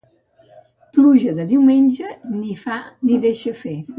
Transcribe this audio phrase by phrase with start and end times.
[0.97, 3.79] Pluja de diumenge, ni fa ni deixa fer.